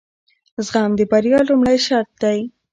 زغم 0.65 0.91
د 0.99 1.01
بریا 1.11 1.39
لومړی 1.49 1.77
شرط 1.85 2.11
دی. 2.23 2.39